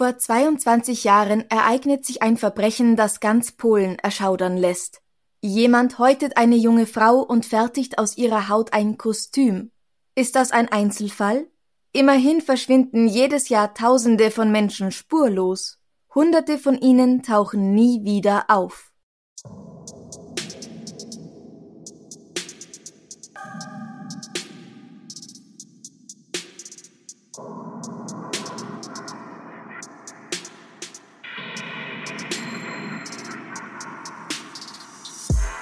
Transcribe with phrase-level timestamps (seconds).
[0.00, 5.02] Vor 22 Jahren ereignet sich ein Verbrechen, das ganz Polen erschaudern lässt.
[5.42, 9.72] Jemand häutet eine junge Frau und fertigt aus ihrer Haut ein Kostüm.
[10.14, 11.48] Ist das ein Einzelfall?
[11.92, 15.78] Immerhin verschwinden jedes Jahr Tausende von Menschen spurlos.
[16.14, 18.94] Hunderte von ihnen tauchen nie wieder auf.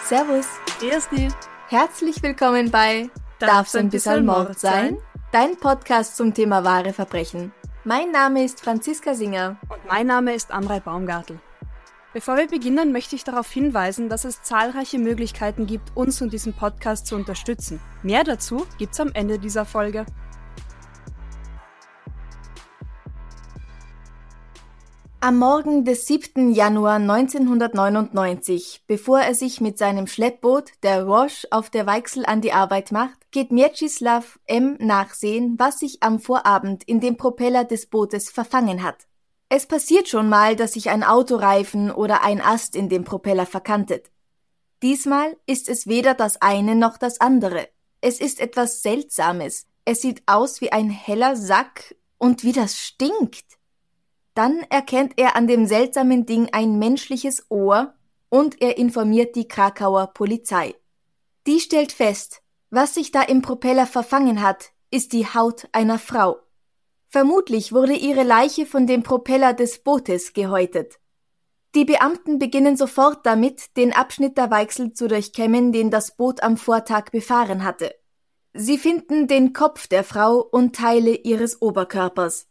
[0.08, 0.46] Servus.
[0.80, 1.34] Dich.
[1.68, 4.96] Herzlich willkommen bei Darf's ein bisschen Mord sein?
[5.32, 7.52] Dein Podcast zum Thema wahre Verbrechen.
[7.84, 9.58] Mein Name ist Franziska Singer.
[9.68, 11.38] Und mein Name ist Amrei Baumgartel.
[12.14, 16.54] Bevor wir beginnen, möchte ich darauf hinweisen, dass es zahlreiche Möglichkeiten gibt, uns und diesen
[16.54, 17.78] Podcast zu unterstützen.
[18.02, 20.06] Mehr dazu gibt's am Ende dieser Folge.
[25.20, 26.52] Am Morgen des 7.
[26.52, 32.52] Januar 1999, bevor er sich mit seinem Schleppboot, der Roche, auf der Weichsel an die
[32.52, 34.76] Arbeit macht, geht Mieczysław M.
[34.78, 39.08] nachsehen, was sich am Vorabend in dem Propeller des Bootes verfangen hat.
[39.48, 44.12] Es passiert schon mal, dass sich ein Autoreifen oder ein Ast in dem Propeller verkantet.
[44.84, 47.68] Diesmal ist es weder das eine noch das andere.
[48.00, 49.66] Es ist etwas Seltsames.
[49.84, 53.57] Es sieht aus wie ein heller Sack und wie das stinkt.
[54.38, 57.94] Dann erkennt er an dem seltsamen Ding ein menschliches Ohr
[58.28, 60.76] und er informiert die Krakauer Polizei.
[61.48, 62.40] Die stellt fest,
[62.70, 66.38] was sich da im Propeller verfangen hat, ist die Haut einer Frau.
[67.08, 71.00] Vermutlich wurde ihre Leiche von dem Propeller des Bootes gehäutet.
[71.74, 76.56] Die Beamten beginnen sofort damit, den Abschnitt der Weichsel zu durchkämmen, den das Boot am
[76.56, 77.92] Vortag befahren hatte.
[78.54, 82.47] Sie finden den Kopf der Frau und Teile ihres Oberkörpers.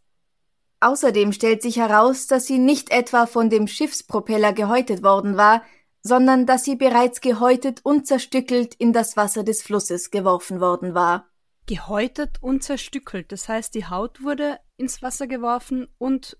[0.79, 5.63] Außerdem stellt sich heraus, dass sie nicht etwa von dem Schiffspropeller gehäutet worden war,
[6.03, 11.27] sondern dass sie bereits gehäutet und zerstückelt in das Wasser des Flusses geworfen worden war.
[11.66, 16.37] Gehäutet und zerstückelt, das heißt, die Haut wurde ins Wasser geworfen und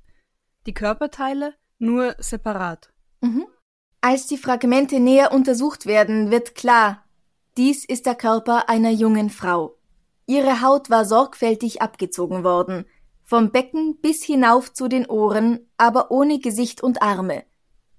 [0.68, 2.94] die Körperteile nur separat.
[3.22, 3.46] Mhm.
[4.00, 7.04] Als die Fragmente näher untersucht werden, wird klar,
[7.58, 9.78] dies ist der Körper einer jungen Frau.
[10.28, 12.86] Ihre Haut war sorgfältig abgezogen worden,
[13.28, 17.44] vom Becken bis hinauf zu den Ohren, aber ohne Gesicht und Arme.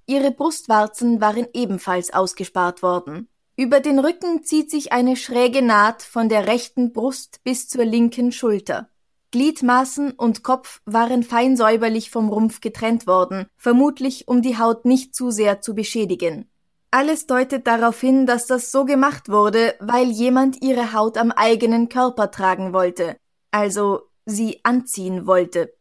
[0.06, 3.28] Ihre Brustwarzen waren ebenfalls ausgespart worden.
[3.54, 8.32] Über den Rücken zieht sich eine schräge Naht von der rechten Brust bis zur linken
[8.32, 8.88] Schulter.
[9.30, 15.14] Gliedmaßen und Kopf waren fein säuberlich vom Rumpf getrennt worden, vermutlich um die Haut nicht
[15.14, 16.48] zu sehr zu beschädigen.
[16.90, 21.90] Alles deutet darauf hin, dass das so gemacht wurde, weil jemand ihre Haut am eigenen
[21.90, 23.18] Körper tragen wollte,
[23.50, 25.74] also sie anziehen wollte.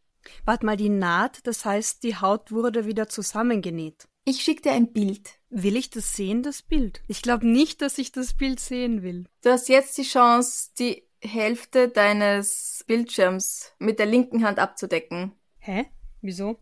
[0.46, 4.08] Wart mal, die Naht, das heißt, die Haut wurde wieder zusammengenäht.
[4.26, 5.40] Ich schick dir ein Bild.
[5.50, 7.02] Will ich das sehen, das Bild?
[7.08, 9.26] Ich glaube nicht, dass ich das Bild sehen will.
[9.42, 15.34] Du hast jetzt die Chance, die Hälfte deines Bildschirms mit der linken Hand abzudecken.
[15.60, 15.86] Hä?
[16.22, 16.60] Wieso?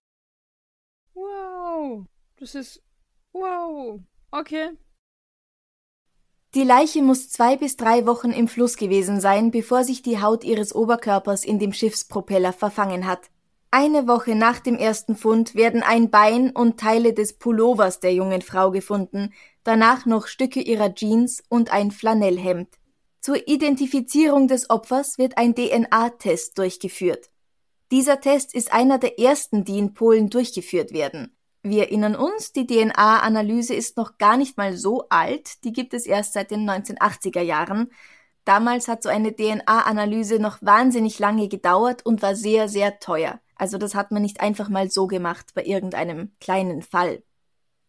[1.13, 2.05] Wow,
[2.37, 2.83] das ist.
[3.31, 4.01] Wow.
[4.31, 4.71] Okay.
[6.55, 10.45] Die Leiche muss zwei bis drei Wochen im Fluss gewesen sein, bevor sich die Haut
[10.45, 13.29] ihres Oberkörpers in dem Schiffspropeller verfangen hat.
[13.71, 18.41] Eine Woche nach dem ersten Fund werden ein Bein und Teile des Pullovers der jungen
[18.41, 19.33] Frau gefunden,
[19.65, 22.69] danach noch Stücke ihrer Jeans und ein Flanellhemd.
[23.19, 27.31] Zur Identifizierung des Opfers wird ein DNA-Test durchgeführt.
[27.91, 31.34] Dieser Test ist einer der ersten, die in Polen durchgeführt werden.
[31.67, 36.05] Wir erinnern uns, die DNA-Analyse ist noch gar nicht mal so alt, die gibt es
[36.05, 37.91] erst seit den 1980er Jahren.
[38.43, 43.39] Damals hat so eine DNA-Analyse noch wahnsinnig lange gedauert und war sehr, sehr teuer.
[43.55, 47.23] Also das hat man nicht einfach mal so gemacht bei irgendeinem kleinen Fall.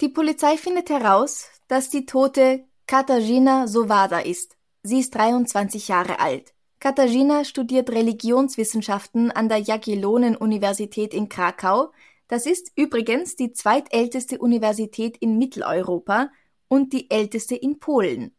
[0.00, 4.56] Die Polizei findet heraus, dass die Tote Katarzyna Sowada ist.
[4.84, 6.54] Sie ist 23 Jahre alt.
[6.80, 11.90] Katarzyna studiert Religionswissenschaften an der Jagiellonen-Universität in Krakau,
[12.28, 16.30] das ist übrigens die zweitälteste Universität in Mitteleuropa
[16.68, 18.34] und die älteste in Polen.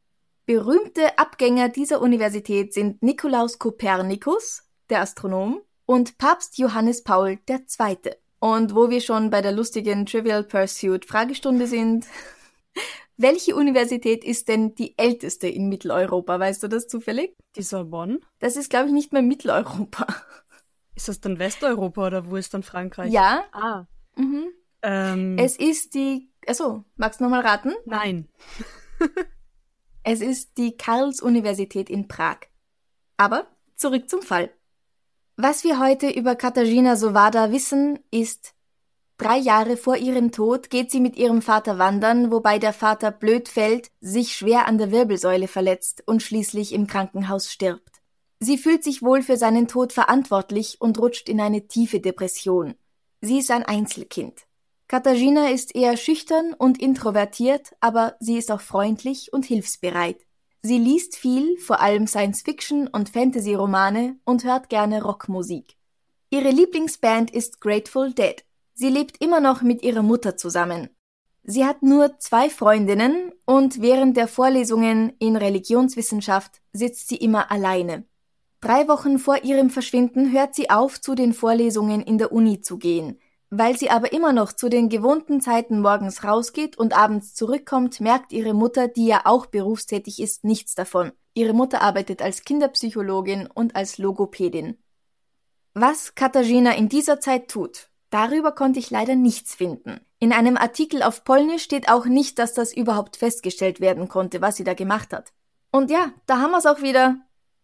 [0.46, 7.98] Berühmte Abgänger dieser Universität sind Nikolaus Kopernikus, der Astronom, und Papst Johannes Paul II.
[8.40, 12.06] Und wo wir schon bei der lustigen Trivial Pursuit Fragestunde sind,
[13.18, 16.40] welche Universität ist denn die älteste in Mitteleuropa?
[16.40, 17.36] Weißt du das zufällig?
[17.56, 18.20] Die Sorbonne?
[18.40, 20.08] Das ist, glaube ich, nicht mehr Mitteleuropa.
[20.98, 23.14] Ist das dann Westeuropa oder wo ist dann Frankreich?
[23.14, 23.44] Ja.
[23.52, 23.86] Ah.
[24.16, 24.48] Mhm.
[24.82, 26.32] Ähm, Es ist die.
[26.48, 27.74] Achso, magst du nochmal raten?
[27.86, 28.28] nein.
[30.04, 32.38] Es ist die Karls-Universität in Prag.
[33.18, 33.46] Aber
[33.76, 34.50] zurück zum Fall.
[35.36, 38.54] Was wir heute über Katarzyna Sowada wissen, ist,
[39.18, 43.50] drei Jahre vor ihrem Tod geht sie mit ihrem Vater wandern, wobei der Vater blöd
[43.50, 47.97] fällt, sich schwer an der Wirbelsäule verletzt und schließlich im Krankenhaus stirbt.
[48.40, 52.76] Sie fühlt sich wohl für seinen Tod verantwortlich und rutscht in eine tiefe Depression.
[53.22, 54.48] Sie ist ein Einzelkind.
[54.88, 60.18] Katarzyna ist eher schüchtern und introvertiert, aber sie ist auch freundlich und hilfsbereit.
[60.62, 65.76] Sie liest viel, vor allem Science-Fiction und Fantasy-Romane und hört gerne Rockmusik.
[66.30, 68.44] Ihre Lieblingsband ist Grateful Dead.
[68.74, 70.90] Sie lebt immer noch mit ihrer Mutter zusammen.
[71.44, 78.06] Sie hat nur zwei Freundinnen und während der Vorlesungen in Religionswissenschaft sitzt sie immer alleine.
[78.60, 82.78] Drei Wochen vor ihrem Verschwinden hört sie auf, zu den Vorlesungen in der Uni zu
[82.78, 83.20] gehen.
[83.50, 88.34] Weil sie aber immer noch zu den gewohnten Zeiten morgens rausgeht und abends zurückkommt, merkt
[88.34, 91.12] ihre Mutter, die ja auch berufstätig ist, nichts davon.
[91.34, 94.78] Ihre Mutter arbeitet als Kinderpsychologin und als Logopädin.
[95.76, 100.02] Was Katarzyna in dieser Zeit tut, darüber konnte ich leider nichts finden.
[100.18, 104.56] In einem Artikel auf Polnisch steht auch nicht, dass das überhaupt festgestellt werden konnte, was
[104.56, 105.32] sie da gemacht hat.
[105.72, 107.18] Und ja, da haben wir es auch wieder.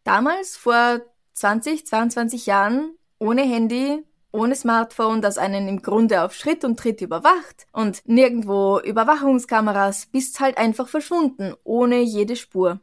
[0.04, 1.02] Damals, vor
[1.34, 7.02] 20, 22 Jahren, ohne Handy, ohne Smartphone, das einen im Grunde auf Schritt und Tritt
[7.02, 12.80] überwacht und nirgendwo Überwachungskameras, bist halt einfach verschwunden, ohne jede Spur.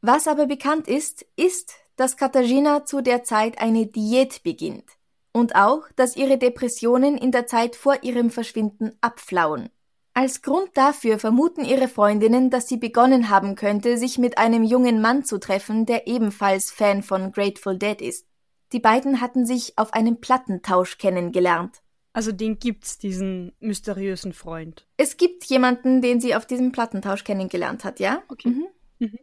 [0.00, 4.84] Was aber bekannt ist, ist, dass Katarzyna zu der Zeit eine Diät beginnt
[5.32, 9.70] und auch, dass ihre Depressionen in der Zeit vor ihrem Verschwinden abflauen.
[10.18, 15.00] Als Grund dafür vermuten ihre Freundinnen, dass sie begonnen haben könnte, sich mit einem jungen
[15.00, 18.26] Mann zu treffen, der ebenfalls Fan von Grateful Dead ist.
[18.72, 21.82] Die beiden hatten sich auf einem Plattentausch kennengelernt.
[22.12, 24.88] Also den gibt's, diesen mysteriösen Freund.
[24.96, 28.20] Es gibt jemanden, den sie auf diesem Plattentausch kennengelernt hat, ja?
[28.26, 28.48] Okay.
[28.48, 28.66] Mhm.
[28.98, 29.18] Mhm.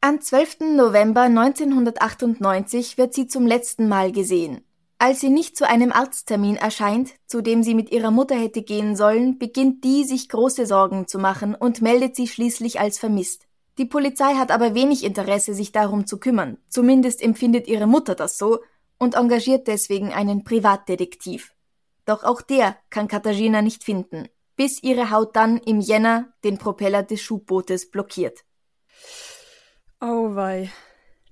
[0.00, 0.74] Am 12.
[0.74, 4.64] November 1998 wird sie zum letzten Mal gesehen.
[5.04, 8.96] Als sie nicht zu einem Arzttermin erscheint, zu dem sie mit ihrer Mutter hätte gehen
[8.96, 13.46] sollen, beginnt die sich große Sorgen zu machen und meldet sie schließlich als vermisst.
[13.76, 16.56] Die Polizei hat aber wenig Interesse, sich darum zu kümmern.
[16.70, 18.60] Zumindest empfindet ihre Mutter das so
[18.98, 21.52] und engagiert deswegen einen Privatdetektiv.
[22.06, 27.02] Doch auch der kann Katarzyna nicht finden, bis ihre Haut dann im Jänner den Propeller
[27.02, 28.46] des Schubbootes blockiert.
[30.00, 30.72] Oh wei.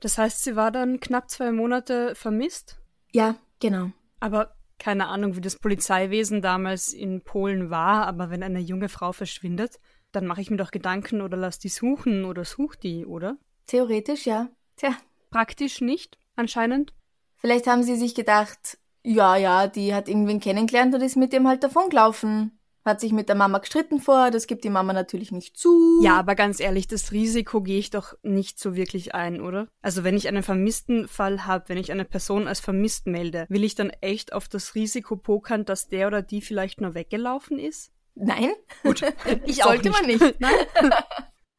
[0.00, 2.76] Das heißt, sie war dann knapp zwei Monate vermisst?
[3.12, 3.90] Ja, genau.
[4.20, 9.12] Aber keine Ahnung, wie das Polizeiwesen damals in Polen war, aber wenn eine junge Frau
[9.12, 9.78] verschwindet,
[10.10, 13.38] dann mache ich mir doch Gedanken oder lass die suchen oder such die, oder?
[13.66, 14.50] Theoretisch ja.
[14.76, 14.96] Tja,
[15.30, 16.92] Praktisch nicht, anscheinend.
[17.36, 21.48] vielleicht haben sie sich gedacht, ja, ja, die hat irgendwen kennengelernt und ist mit dem
[21.48, 22.58] halt davongelaufen.
[22.84, 26.00] Hat sich mit der Mama gestritten vorher, das gibt die Mama natürlich nicht zu.
[26.02, 29.68] Ja, aber ganz ehrlich, das Risiko gehe ich doch nicht so wirklich ein, oder?
[29.82, 33.62] Also wenn ich einen vermissten Fall habe, wenn ich eine Person als vermisst melde, will
[33.62, 37.92] ich dann echt auf das Risiko pokern, dass der oder die vielleicht nur weggelaufen ist?
[38.14, 38.52] Nein?
[38.82, 39.02] Gut,
[39.46, 40.20] ich Sollte man nicht.
[40.40, 40.52] Nein.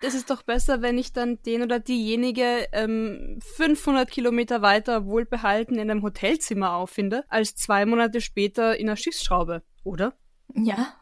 [0.03, 5.75] Das ist doch besser, wenn ich dann den oder diejenige ähm, 500 Kilometer weiter wohlbehalten
[5.75, 10.13] in einem Hotelzimmer auffinde, als zwei Monate später in einer Schiffsschraube, oder?
[10.53, 10.93] Ja.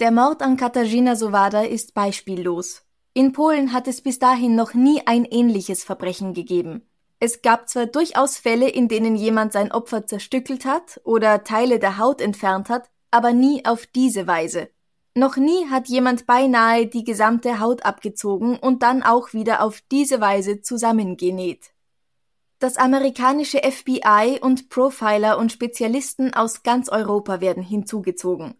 [0.00, 2.82] Der Mord an Katarzyna Sowada ist beispiellos.
[3.14, 6.88] In Polen hat es bis dahin noch nie ein ähnliches Verbrechen gegeben.
[7.18, 11.98] Es gab zwar durchaus Fälle, in denen jemand sein Opfer zerstückelt hat oder Teile der
[11.98, 14.68] Haut entfernt hat, aber nie auf diese Weise.
[15.16, 20.20] Noch nie hat jemand beinahe die gesamte Haut abgezogen und dann auch wieder auf diese
[20.20, 21.72] Weise zusammengenäht.
[22.60, 28.54] Das amerikanische FBI und Profiler und Spezialisten aus ganz Europa werden hinzugezogen.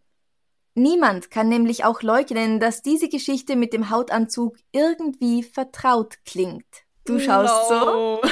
[0.78, 6.64] Niemand kann nämlich auch leugnen, dass diese Geschichte mit dem Hautanzug irgendwie vertraut klingt.
[7.04, 7.80] Du schaust so?
[7.80, 8.22] so.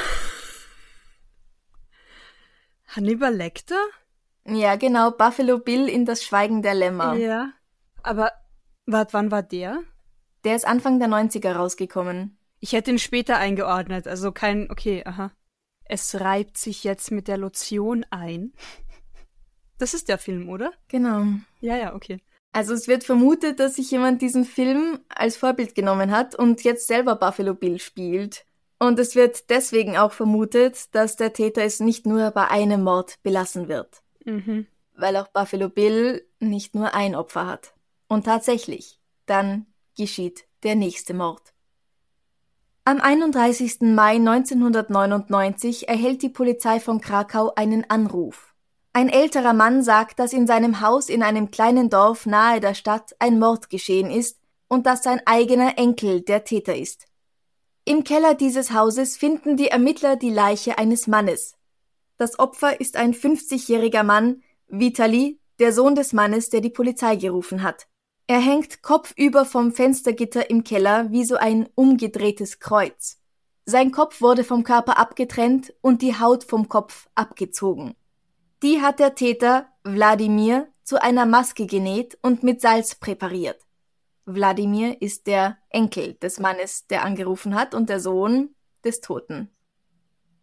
[2.87, 3.81] Hannibal Lecter?
[4.47, 7.15] Ja, genau, Buffalo Bill in das Schweigen der Lämmer.
[7.15, 7.53] Ja.
[8.03, 8.31] Aber
[8.87, 9.83] wart, wann war der?
[10.45, 12.39] Der ist Anfang der 90er rausgekommen.
[12.61, 15.33] Ich hätte ihn später eingeordnet, also kein, okay, aha.
[15.85, 18.53] Es reibt sich jetzt mit der Lotion ein.
[19.79, 20.73] Das ist der Film, oder?
[20.89, 21.25] Genau.
[21.61, 22.21] Ja, ja, okay.
[22.57, 26.87] Also es wird vermutet, dass sich jemand diesen Film als Vorbild genommen hat und jetzt
[26.87, 28.47] selber Buffalo Bill spielt.
[28.79, 33.17] Und es wird deswegen auch vermutet, dass der Täter es nicht nur bei einem Mord
[33.23, 34.01] belassen wird.
[34.25, 34.67] Mhm.
[34.95, 37.75] Weil auch Buffalo Bill nicht nur ein Opfer hat.
[38.09, 41.53] Und tatsächlich, dann geschieht der nächste Mord.
[42.87, 43.83] Am 31.
[43.83, 48.55] Mai 1999 erhält die Polizei von Krakau einen Anruf.
[48.97, 53.15] Ein älterer Mann sagt, dass in seinem Haus in einem kleinen Dorf nahe der Stadt
[53.19, 54.39] ein Mord geschehen ist
[54.69, 57.05] und dass sein eigener Enkel der Täter ist.
[57.85, 61.57] Im Keller dieses Hauses finden die Ermittler die Leiche eines Mannes.
[62.17, 67.63] Das Opfer ist ein 50-jähriger Mann, Vitali, der Sohn des Mannes, der die Polizei gerufen
[67.63, 67.89] hat.
[68.27, 73.19] Er hängt kopfüber vom Fenstergitter im Keller wie so ein umgedrehtes Kreuz.
[73.67, 77.95] Sein Kopf wurde vom Körper abgetrennt und die Haut vom Kopf abgezogen.
[78.67, 83.65] Die hat der Täter, Wladimir, zu einer Maske genäht und mit Salz präpariert.
[84.25, 89.55] Wladimir ist der Enkel des Mannes, der angerufen hat, und der Sohn des Toten.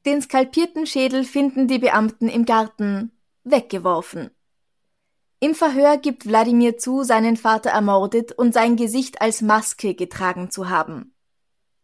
[0.05, 3.11] Den skalpierten Schädel finden die Beamten im Garten
[3.43, 4.31] weggeworfen.
[5.41, 10.69] Im Verhör gibt Wladimir zu, seinen Vater ermordet und sein Gesicht als Maske getragen zu
[10.69, 11.12] haben.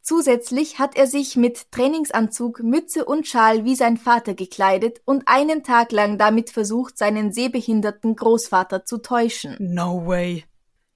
[0.10, 5.62] Zusätzlich hat er sich mit Trainingsanzug, Mütze und Schal wie sein Vater gekleidet und einen
[5.62, 9.56] Tag lang damit versucht, seinen sehbehinderten Großvater zu täuschen.
[9.60, 10.46] No way.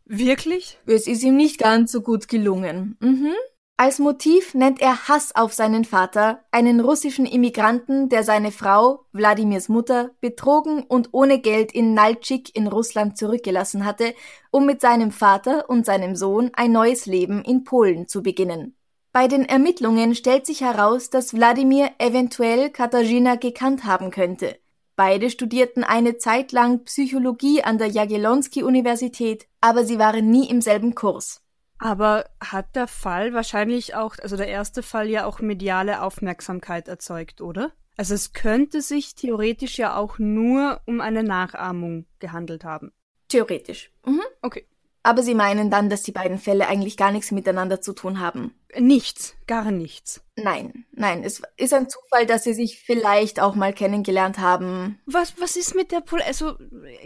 [0.06, 0.80] Wirklich?
[0.88, 2.98] Es ist ihm nicht ganz so gut gelungen.
[3.02, 3.34] Mhm.
[3.78, 9.70] Als Motiv nennt er Hass auf seinen Vater, einen russischen Immigranten, der seine Frau, Wladimirs
[9.70, 14.16] Mutter, betrogen und ohne Geld in Naltschik in Russland zurückgelassen hatte,
[14.50, 18.76] um mit seinem Vater und seinem Sohn ein neues Leben in Polen zu beginnen.
[19.14, 24.58] Bei den Ermittlungen stellt sich heraus, dass Wladimir eventuell Katarzyna gekannt haben könnte.
[24.96, 30.96] Beide studierten eine Zeit lang Psychologie an der Jagiellonski-Universität, aber sie waren nie im selben
[30.96, 31.44] Kurs.
[31.78, 37.40] Aber hat der Fall wahrscheinlich auch, also der erste Fall ja auch mediale Aufmerksamkeit erzeugt,
[37.40, 37.72] oder?
[37.96, 42.92] Also es könnte sich theoretisch ja auch nur um eine Nachahmung gehandelt haben.
[43.28, 43.92] Theoretisch.
[44.08, 44.22] Mhm.
[44.42, 44.66] Okay.
[45.06, 48.56] Aber sie meinen dann, dass die beiden Fälle eigentlich gar nichts miteinander zu tun haben.
[48.80, 50.22] Nichts, gar nichts.
[50.36, 54.98] Nein, nein, es ist ein Zufall, dass sie sich vielleicht auch mal kennengelernt haben.
[55.06, 56.58] Was, was ist mit der Pol Also,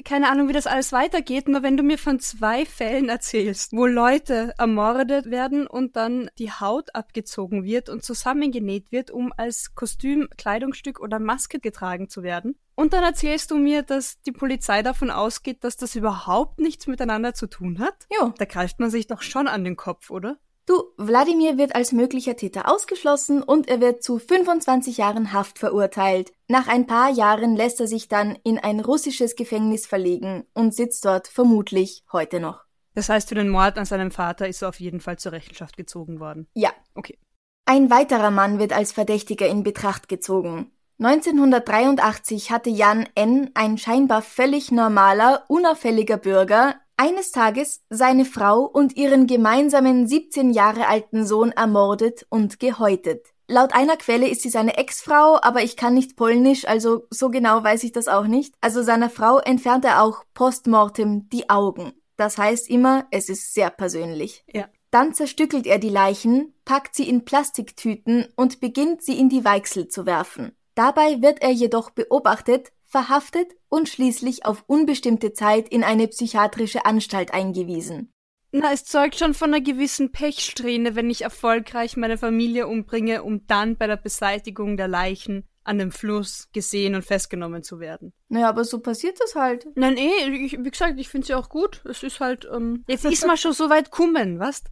[0.05, 3.87] keine Ahnung, wie das alles weitergeht, nur wenn du mir von zwei Fällen erzählst, wo
[3.87, 10.29] Leute ermordet werden und dann die Haut abgezogen wird und zusammengenäht wird, um als Kostüm,
[10.37, 12.57] Kleidungsstück oder Maske getragen zu werden.
[12.79, 17.33] Und dann erzählst du mir, dass die Polizei davon ausgeht, dass das überhaupt nichts miteinander
[17.33, 18.05] zu tun hat?
[18.15, 18.31] Jo.
[18.37, 20.37] Da greift man sich doch schon an den Kopf, oder?
[20.67, 26.33] Du, Wladimir wird als möglicher Täter ausgeschlossen und er wird zu 25 Jahren Haft verurteilt.
[26.49, 31.03] Nach ein paar Jahren lässt er sich dann in ein russisches Gefängnis verlegen und sitzt
[31.03, 32.63] dort vermutlich heute noch.
[32.93, 35.77] Das heißt, für den Mord an seinem Vater ist er auf jeden Fall zur Rechenschaft
[35.77, 36.47] gezogen worden.
[36.53, 36.73] Ja.
[36.93, 37.17] Okay.
[37.65, 40.71] Ein weiterer Mann wird als Verdächtiger in Betracht gezogen.
[40.99, 48.97] 1983 hatte Jan N., ein scheinbar völlig normaler, unauffälliger Bürger, eines Tages seine Frau und
[48.97, 53.27] ihren gemeinsamen 17 Jahre alten Sohn ermordet und gehäutet.
[53.47, 57.63] Laut einer Quelle ist sie seine Ex-Frau, aber ich kann nicht polnisch, also so genau
[57.63, 58.55] weiß ich das auch nicht.
[58.59, 61.93] Also seiner Frau entfernt er auch postmortem die Augen.
[62.17, 64.43] Das heißt immer, es ist sehr persönlich.
[64.51, 64.65] Ja.
[64.89, 69.87] Dann zerstückelt er die Leichen, packt sie in Plastiktüten und beginnt sie in die Weichsel
[69.87, 70.53] zu werfen.
[70.77, 77.33] Dabei wird er jedoch beobachtet, verhaftet und schließlich auf unbestimmte Zeit in eine psychiatrische Anstalt
[77.33, 78.13] eingewiesen.
[78.51, 83.47] Na, es zeugt schon von einer gewissen Pechsträhne, wenn ich erfolgreich meine Familie umbringe, um
[83.47, 88.13] dann bei der Beseitigung der Leichen an dem Fluss gesehen und festgenommen zu werden.
[88.29, 89.65] Naja, aber so passiert das halt.
[89.73, 91.81] Nein, eh, ich, wie gesagt, ich finde es ja auch gut.
[91.85, 94.63] Es ist halt, ähm, jetzt ist man schon so weit kommen, was?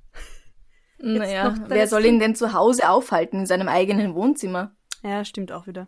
[0.99, 4.75] Naja, wer soll ihn denn zu Hause aufhalten in seinem eigenen Wohnzimmer?
[5.03, 5.87] Ja, stimmt auch wieder.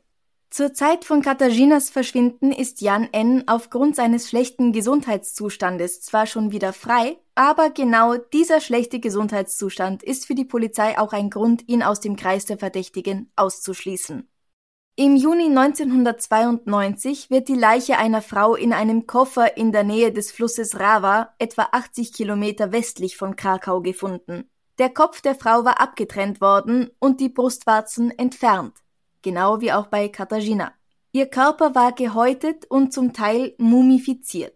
[0.57, 3.43] Zur Zeit von Katarzynas Verschwinden ist Jan N.
[3.45, 10.33] aufgrund seines schlechten Gesundheitszustandes zwar schon wieder frei, aber genau dieser schlechte Gesundheitszustand ist für
[10.33, 14.27] die Polizei auch ein Grund, ihn aus dem Kreis der Verdächtigen auszuschließen.
[14.95, 20.31] Im Juni 1992 wird die Leiche einer Frau in einem Koffer in der Nähe des
[20.31, 24.49] Flusses Rava, etwa 80 Kilometer westlich von Krakau, gefunden.
[24.79, 28.73] Der Kopf der Frau war abgetrennt worden und die Brustwarzen entfernt
[29.27, 30.71] genau wie auch bei Katarzyna.
[31.11, 34.53] Ihr Körper war gehäutet und zum Teil mumifiziert.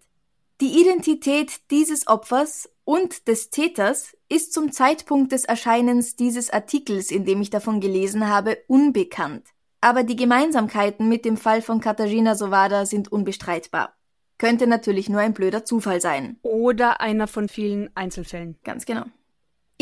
[0.62, 7.26] Die Identität dieses Opfers und des Täters ist zum Zeitpunkt des Erscheinens dieses Artikels, in
[7.26, 9.46] dem ich davon gelesen habe, unbekannt.
[9.82, 13.94] Aber die Gemeinsamkeiten mit dem Fall von Katarzyna Sowada sind unbestreitbar.
[14.38, 16.38] Könnte natürlich nur ein blöder Zufall sein.
[16.44, 18.58] Oder einer von vielen Einzelfällen.
[18.64, 19.04] Ganz genau.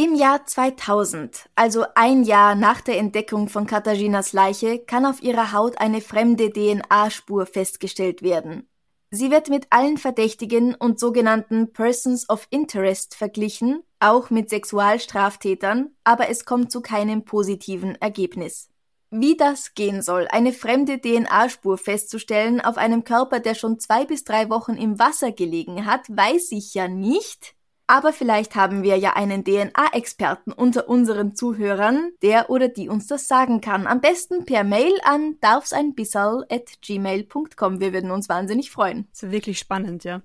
[0.02, 5.52] Im Jahr 2000, also ein Jahr nach der Entdeckung von Katarinas Leiche, kann auf ihrer
[5.52, 8.66] Haut eine fremde DNA-Spur festgestellt werden.
[9.12, 16.30] Sie wird mit allen Verdächtigen und sogenannten Persons of Interest verglichen, auch mit Sexualstraftätern, aber
[16.30, 18.70] es kommt zu keinem positiven Ergebnis.
[19.10, 24.24] Wie das gehen soll, eine fremde DNA-Spur festzustellen auf einem Körper, der schon zwei bis
[24.24, 27.59] drei Wochen im Wasser gelegen hat, weiß ich ja nicht.
[27.90, 33.28] Aber vielleicht haben wir ja einen DNA-Experten unter unseren Zuhörern, der oder die uns das
[33.28, 33.88] sagen kann.
[33.88, 37.80] Am besten per Mail an darfseinbisserl.gmail.com.
[37.80, 39.08] Wir würden uns wahnsinnig freuen.
[39.10, 40.22] Das ist wirklich spannend, ja.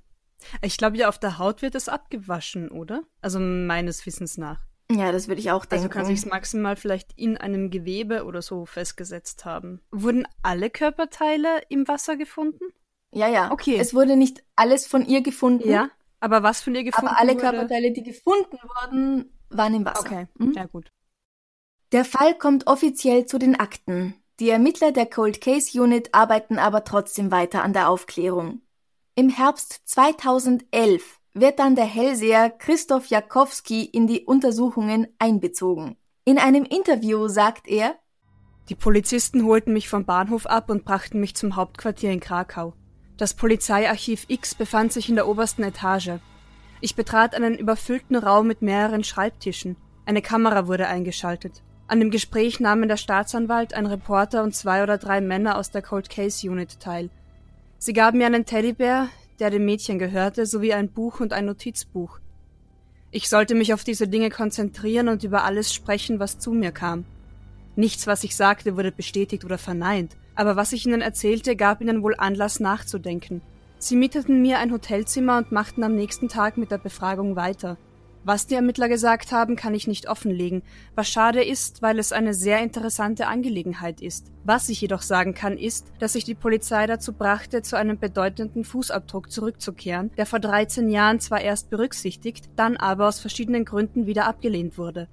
[0.61, 3.05] Ich glaube ja, auf der Haut wird es abgewaschen, oder?
[3.23, 4.61] Also meines Wissens nach.
[4.93, 5.87] Ja, das würde ich auch denken.
[5.87, 9.81] Also kann sich maximal vielleicht in einem Gewebe oder so festgesetzt haben.
[9.91, 12.75] Wurden alle Körperteile im Wasser gefunden?
[13.11, 13.51] Ja, ja.
[13.51, 13.79] Okay.
[13.81, 15.71] Es wurde nicht alles von ihr gefunden.
[15.71, 15.89] Ja.
[16.25, 17.43] Aber was von ihr gefunden Aber alle wurde?
[17.43, 20.07] Körperteile, die gefunden wurden, waren im Wasser.
[20.07, 20.53] Okay, hm?
[20.55, 20.91] ja gut.
[21.93, 24.15] Der Fall kommt offiziell zu den Akten.
[24.41, 28.63] Die Ermittler der Cold Case Unit arbeiten aber trotzdem weiter an der Aufklärung.
[29.15, 35.99] Im Herbst 2011 wird dann der Hellseher Christoph Jakowski in die Untersuchungen einbezogen.
[36.25, 37.97] In einem Interview sagt er,
[38.71, 42.73] Die Polizisten holten mich vom Bahnhof ab und brachten mich zum Hauptquartier in Krakau.
[43.17, 46.19] Das Polizeiarchiv X befand sich in der obersten Etage.
[46.81, 49.77] Ich betrat einen überfüllten Raum mit mehreren Schreibtischen.
[50.05, 51.63] Eine Kamera wurde eingeschaltet.
[51.87, 55.83] An dem Gespräch nahmen der Staatsanwalt, ein Reporter und zwei oder drei Männer aus der
[55.83, 57.09] Cold Case Unit teil.
[57.79, 62.19] Sie gaben mir einen Teddybär, der dem Mädchen gehörte, sowie ein Buch und ein Notizbuch.
[63.13, 67.05] Ich sollte mich auf diese Dinge konzentrieren und über alles sprechen, was zu mir kam.
[67.77, 72.03] Nichts, was ich sagte, wurde bestätigt oder verneint aber was ich ihnen erzählte, gab ihnen
[72.03, 73.43] wohl Anlass nachzudenken.
[73.79, 77.77] Sie mieteten mir ein Hotelzimmer und machten am nächsten Tag mit der Befragung weiter.
[78.27, 80.63] Was die Ermittler gesagt haben, kann ich nicht offenlegen,
[80.95, 84.33] was schade ist, weil es eine sehr interessante Angelegenheit ist.
[84.45, 88.65] Was ich jedoch sagen kann, ist, dass ich die Polizei dazu brachte, zu einem bedeutenden
[88.65, 94.27] Fußabdruck zurückzukehren, der vor 13 Jahren zwar erst berücksichtigt, dann aber aus verschiedenen Gründen wieder
[94.27, 95.09] abgelehnt wurde.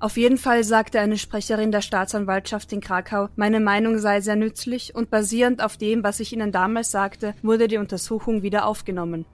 [0.00, 4.94] Auf jeden Fall sagte eine Sprecherin der Staatsanwaltschaft in Krakau, meine Meinung sei sehr nützlich
[4.94, 9.26] und basierend auf dem, was ich Ihnen damals sagte, wurde die Untersuchung wieder aufgenommen.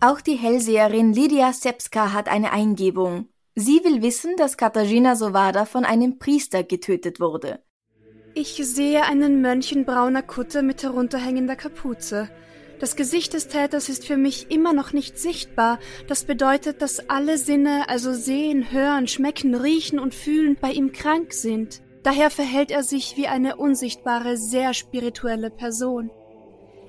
[0.00, 3.28] Auch die Hellseherin Lydia Sepska hat eine Eingebung.
[3.54, 7.60] Sie will wissen, dass Katarzyna Sowada von einem Priester getötet wurde.
[8.34, 12.28] Ich sehe einen Mönch in brauner Kutte mit herunterhängender Kapuze.
[12.78, 15.80] Das Gesicht des Täters ist für mich immer noch nicht sichtbar.
[16.06, 21.32] Das bedeutet, dass alle Sinne, also sehen, hören, schmecken, riechen und fühlen, bei ihm krank
[21.32, 21.82] sind.
[22.04, 26.10] Daher verhält er sich wie eine unsichtbare, sehr spirituelle Person.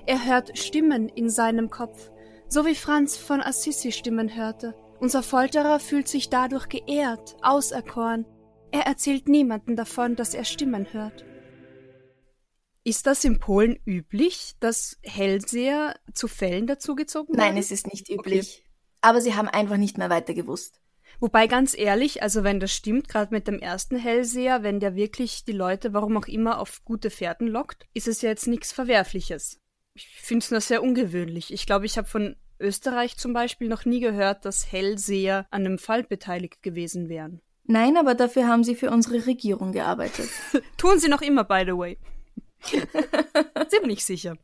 [0.06, 2.10] Er hört Stimmen in seinem Kopf,
[2.48, 4.74] so wie Franz von Assisi Stimmen hörte.
[5.00, 8.26] Unser Folterer fühlt sich dadurch geehrt, auserkoren.
[8.70, 11.24] Er erzählt niemanden davon, dass er Stimmen hört.
[12.82, 17.54] Ist das in Polen üblich, dass Hellseher zu Fällen dazugezogen werden?
[17.54, 18.62] Nein, es ist nicht üblich.
[18.62, 18.70] Okay.
[19.02, 20.80] Aber sie haben einfach nicht mehr weiter gewusst.
[21.18, 25.44] Wobei ganz ehrlich, also wenn das stimmt, gerade mit dem ersten Hellseher, wenn der wirklich
[25.44, 29.58] die Leute, warum auch immer, auf gute Fährten lockt, ist es ja jetzt nichts Verwerfliches.
[29.94, 31.52] Ich finde es nur sehr ungewöhnlich.
[31.52, 35.78] Ich glaube, ich habe von Österreich zum Beispiel noch nie gehört, dass Hellseher an einem
[35.78, 37.40] Fall beteiligt gewesen wären.
[37.64, 40.28] Nein, aber dafür haben sie für unsere Regierung gearbeitet.
[40.76, 41.98] Tun sie noch immer, by the way.
[43.68, 44.36] Ziemlich sicher.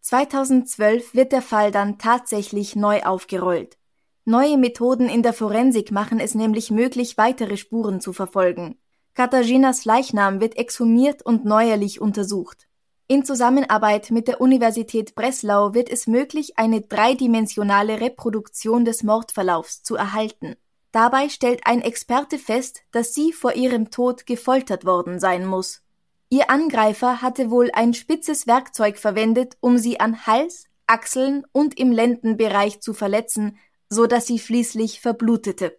[0.00, 3.76] 2012 wird der Fall dann tatsächlich neu aufgerollt.
[4.24, 8.78] Neue Methoden in der Forensik machen es nämlich möglich, weitere Spuren zu verfolgen.
[9.14, 12.68] Katarinas Leichnam wird exhumiert und neuerlich untersucht.
[13.06, 19.96] In Zusammenarbeit mit der Universität Breslau wird es möglich, eine dreidimensionale Reproduktion des Mordverlaufs zu
[19.96, 20.56] erhalten.
[20.92, 25.82] Dabei stellt ein Experte fest, dass sie vor ihrem Tod gefoltert worden sein muss.
[26.30, 31.90] Ihr Angreifer hatte wohl ein spitzes Werkzeug verwendet, um sie an Hals, Achseln und im
[31.90, 35.78] Lendenbereich zu verletzen, so dass sie schließlich verblutete.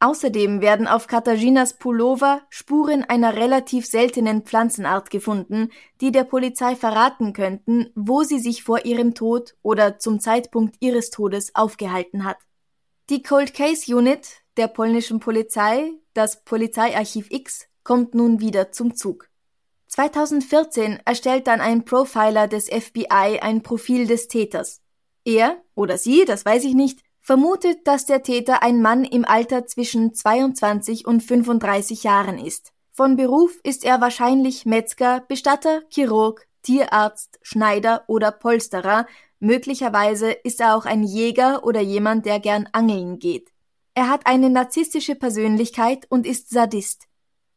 [0.00, 7.32] Außerdem werden auf Katarinas Pullover Spuren einer relativ seltenen Pflanzenart gefunden, die der Polizei verraten
[7.32, 12.38] könnten, wo sie sich vor ihrem Tod oder zum Zeitpunkt ihres Todes aufgehalten hat.
[13.10, 19.28] Die Cold Case Unit der polnischen Polizei, das Polizeiarchiv X, kommt nun wieder zum Zug.
[19.94, 24.80] 2014 erstellt dann ein Profiler des FBI ein Profil des Täters.
[25.24, 29.66] Er oder sie, das weiß ich nicht, vermutet, dass der Täter ein Mann im Alter
[29.66, 32.72] zwischen 22 und 35 Jahren ist.
[32.90, 39.06] Von Beruf ist er wahrscheinlich Metzger, Bestatter, Chirurg, Tierarzt, Schneider oder Polsterer.
[39.38, 43.52] Möglicherweise ist er auch ein Jäger oder jemand, der gern angeln geht.
[43.94, 47.06] Er hat eine narzisstische Persönlichkeit und ist Sadist.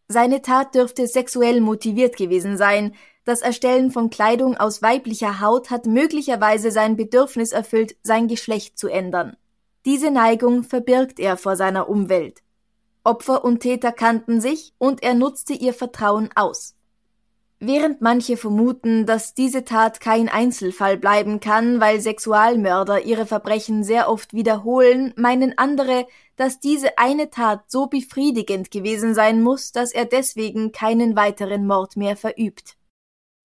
[0.09, 2.95] Seine Tat dürfte sexuell motiviert gewesen sein.
[3.25, 8.87] Das Erstellen von Kleidung aus weiblicher Haut hat möglicherweise sein Bedürfnis erfüllt, sein Geschlecht zu
[8.87, 9.35] ändern.
[9.85, 12.41] Diese Neigung verbirgt er vor seiner Umwelt.
[13.03, 16.75] Opfer und Täter kannten sich und er nutzte ihr Vertrauen aus.
[17.59, 24.09] Während manche vermuten, dass diese Tat kein Einzelfall bleiben kann, weil Sexualmörder ihre Verbrechen sehr
[24.09, 26.05] oft wiederholen, meinen andere,
[26.37, 31.97] dass diese eine Tat so befriedigend gewesen sein muss, dass er deswegen keinen weiteren Mord
[31.97, 32.77] mehr verübt.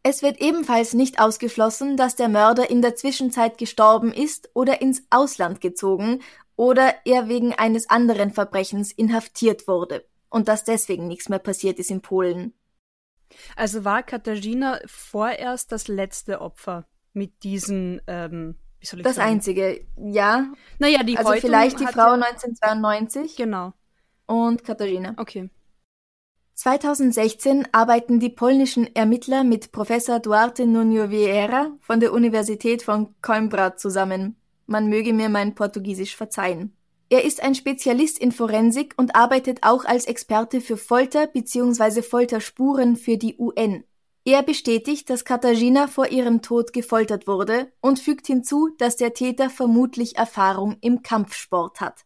[0.05, 5.05] Es wird ebenfalls nicht ausgeschlossen, dass der Mörder in der Zwischenzeit gestorben ist oder ins
[5.11, 6.21] Ausland gezogen
[6.57, 11.91] oder er wegen eines anderen Verbrechens inhaftiert wurde und dass deswegen nichts mehr passiert ist
[11.91, 12.53] in Polen.
[13.57, 18.57] Also war Katharina vorerst das letzte Opfer mit diesen, ähm,
[19.03, 19.29] Das sagen?
[19.31, 20.53] einzige, ja.
[20.79, 23.73] Naja, die Also Häutung vielleicht die Frau 1992 Genau,
[24.27, 25.15] und Katharina.
[25.19, 25.51] okay.
[26.55, 33.77] 2016 arbeiten die polnischen Ermittler mit Professor Duarte Nuno Vieira von der Universität von Coimbra
[33.77, 34.37] zusammen.
[34.67, 36.77] Man möge mir mein Portugiesisch verzeihen.
[37.09, 42.01] Er ist ein Spezialist in Forensik und arbeitet auch als Experte für Folter bzw.
[42.03, 43.85] Folterspuren für die UN.
[44.25, 49.51] Er bestätigt, dass Katarzyna vor ihrem Tod gefoltert wurde und fügt hinzu, dass der Täter
[49.51, 52.05] vermutlich Erfahrung im Kampfsport hat.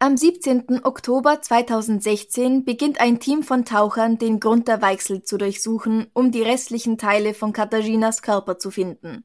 [0.00, 0.84] Am 17.
[0.84, 6.42] Oktober 2016 beginnt ein Team von Tauchern, den Grund der Weichsel zu durchsuchen, um die
[6.42, 9.24] restlichen Teile von Katarzynas Körper zu finden.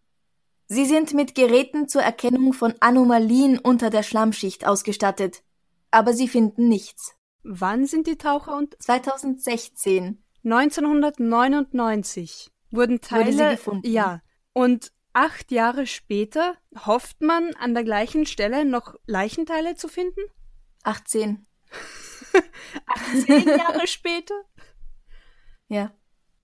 [0.66, 5.44] Sie sind mit Geräten zur Erkennung von Anomalien unter der Schlammschicht ausgestattet.
[5.92, 7.14] Aber sie finden nichts.
[7.44, 10.24] Wann sind die Taucher und 2016.
[10.44, 13.88] 1999 wurden Teile Wurde.
[13.88, 14.22] Ja.
[14.54, 20.22] Und acht Jahre später hofft man an der gleichen Stelle noch Leichenteile zu finden?
[20.84, 21.46] 18.
[23.26, 24.36] Zehn Jahre später?
[25.68, 25.92] Ja.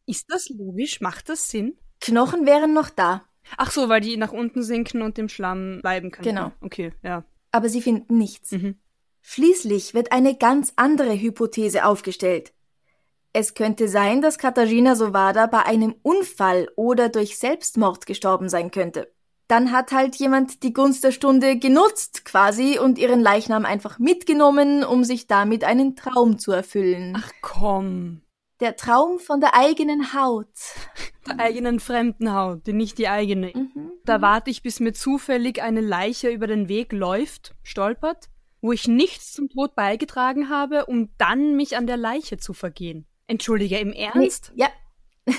[0.06, 1.02] Ist das logisch?
[1.02, 1.78] Macht das Sinn?
[2.00, 6.12] Knochen wären noch da, Ach so, weil die nach unten sinken und im Schlamm bleiben
[6.12, 6.28] können.
[6.28, 6.52] Genau.
[6.62, 7.24] Okay, ja.
[7.52, 8.52] aber sie finden nichts.
[8.52, 8.78] Mhm.
[9.22, 12.54] Schließlich wird eine ganz andere Hypothese aufgestellt.
[13.32, 19.14] Es könnte sein, dass Katharina Sowada bei einem Unfall oder durch Selbstmord gestorben sein könnte.
[19.48, 24.84] Dann hat halt jemand die Gunst der Stunde genutzt quasi und ihren Leichnam einfach mitgenommen,
[24.84, 27.16] um sich damit einen Traum zu erfüllen.
[27.18, 28.22] Ach komm.
[28.60, 30.48] Der Traum von der eigenen Haut.
[31.28, 33.52] Der eigenen fremden Haut, die nicht die eigene.
[33.54, 33.92] Mhm.
[34.06, 38.30] Da warte ich, bis mir zufällig eine Leiche über den Weg läuft, stolpert,
[38.62, 43.06] wo ich nichts zum Tod beigetragen habe, um dann mich an der Leiche zu vergehen.
[43.30, 44.52] Entschuldige, im Ernst?
[44.56, 44.70] Ja.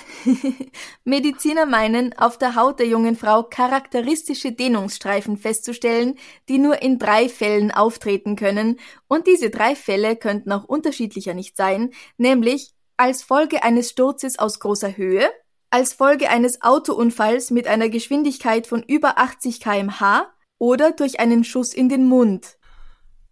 [1.04, 6.16] Mediziner meinen, auf der Haut der jungen Frau charakteristische Dehnungsstreifen festzustellen,
[6.48, 11.56] die nur in drei Fällen auftreten können, und diese drei Fälle könnten auch unterschiedlicher nicht
[11.56, 15.28] sein, nämlich als Folge eines Sturzes aus großer Höhe,
[15.70, 21.74] als Folge eines Autounfalls mit einer Geschwindigkeit von über 80 kmh oder durch einen Schuss
[21.74, 22.56] in den Mund.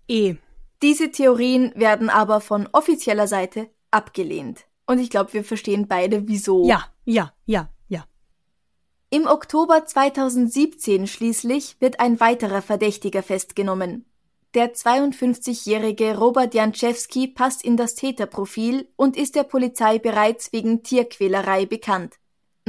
[0.08, 0.34] Eh.
[0.82, 4.66] Diese Theorien werden aber von offizieller Seite abgelehnt.
[4.86, 6.66] Und ich glaube, wir verstehen beide, wieso.
[6.66, 8.04] Ja, ja, ja, ja.
[9.10, 14.04] Im Oktober 2017 schließlich wird ein weiterer Verdächtiger festgenommen.
[14.54, 21.66] Der 52-jährige Robert Janczewski passt in das Täterprofil und ist der Polizei bereits wegen Tierquälerei
[21.66, 22.14] bekannt.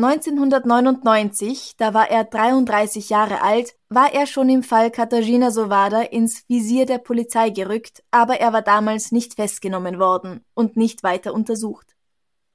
[0.04, 6.48] 1999, da war er 33 Jahre alt, war er schon im Fall Katarzyna Sowada ins
[6.48, 11.96] Visier der Polizei gerückt, aber er war damals nicht festgenommen worden und nicht weiter untersucht.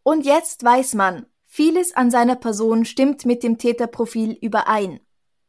[0.02, 5.00] Und jetzt weiß man, vieles an seiner Person stimmt mit dem Täterprofil überein.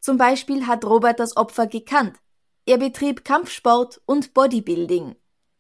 [0.01, 2.17] Zum Beispiel hat Robert das Opfer gekannt.
[2.65, 5.15] Er betrieb Kampfsport und Bodybuilding.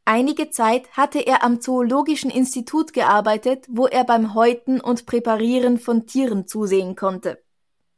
[0.07, 6.05] Einige Zeit hatte er am Zoologischen Institut gearbeitet, wo er beim Häuten und Präparieren von
[6.05, 7.43] Tieren zusehen konnte.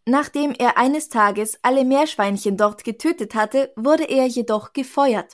[0.06, 5.34] Nachdem er eines Tages alle Meerschweinchen dort getötet hatte, wurde er jedoch gefeuert.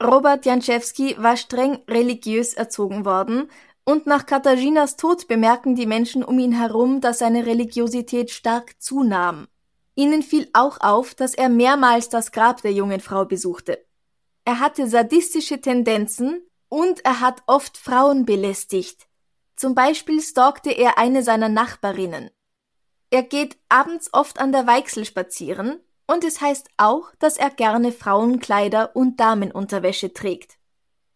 [0.00, 3.50] Robert Janczewski war streng religiös erzogen worden,
[3.84, 9.48] und nach Katharzynas Tod bemerken die Menschen um ihn herum, dass seine Religiosität stark zunahm.
[9.96, 13.85] Ihnen fiel auch auf, dass er mehrmals das Grab der jungen Frau besuchte.
[14.46, 19.08] Er hatte sadistische Tendenzen und er hat oft Frauen belästigt.
[19.56, 22.30] Zum Beispiel stalkte er eine seiner Nachbarinnen.
[23.10, 27.90] Er geht abends oft an der Weichsel spazieren und es heißt auch, dass er gerne
[27.90, 30.58] Frauenkleider und Damenunterwäsche trägt.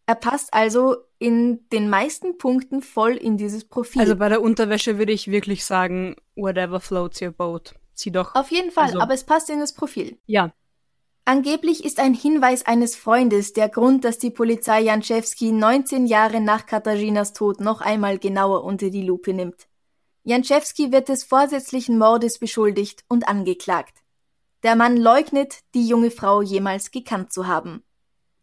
[0.07, 4.01] Er passt also in den meisten Punkten voll in dieses Profil.
[4.03, 7.75] Also bei der Unterwäsche würde ich wirklich sagen, whatever floats your boat.
[7.95, 8.35] Zieh doch.
[8.35, 10.19] Auf jeden Fall, Also- aber es passt in das Profil.
[10.27, 10.53] Ja.
[11.24, 16.66] Angeblich ist ein Hinweis eines Freundes der Grund, dass die Polizei Janczewski 19 Jahre nach
[16.66, 19.68] Katarinas Tod noch einmal genauer unter die Lupe nimmt.
[20.24, 23.98] Janczewski wird des vorsätzlichen Mordes beschuldigt und angeklagt.
[24.62, 27.83] Der Mann leugnet, die junge Frau jemals gekannt zu haben.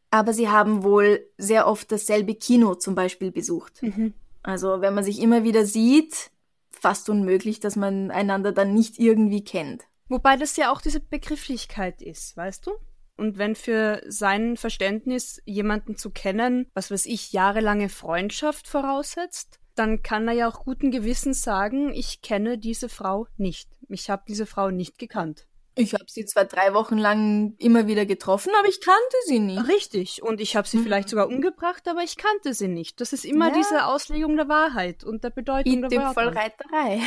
[0.09, 3.83] Aber sie haben wohl sehr oft dasselbe Kino zum Beispiel besucht.
[3.83, 4.13] Mhm.
[4.41, 6.31] Also wenn man sich immer wieder sieht,
[6.71, 9.86] fast unmöglich, dass man einander dann nicht irgendwie kennt.
[10.09, 12.71] Wobei das ja auch diese Begrifflichkeit ist, weißt du?
[13.17, 20.01] Und wenn für sein Verständnis jemanden zu kennen, was weiß ich, jahrelange Freundschaft voraussetzt, dann
[20.03, 23.69] kann er ja auch guten Gewissens sagen, ich kenne diese Frau nicht.
[23.89, 25.47] Ich habe diese Frau nicht gekannt.
[25.75, 29.67] Ich habe sie zwar drei Wochen lang immer wieder getroffen, aber ich kannte sie nicht.
[29.67, 30.23] Richtig.
[30.23, 30.83] Und ich habe sie Mhm.
[30.83, 32.99] vielleicht sogar umgebracht, aber ich kannte sie nicht.
[33.01, 33.53] Das ist immer Ja.
[33.53, 36.29] diese Auslegung der Wahrheit und der Bedeutung In der dem Fall.
[36.29, 37.01] Reiterei.